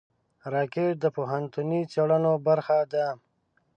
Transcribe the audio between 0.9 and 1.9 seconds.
د پوهنتوني